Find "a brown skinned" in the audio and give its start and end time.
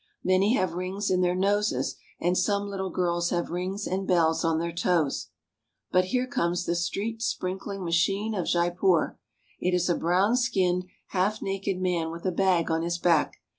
9.89-10.85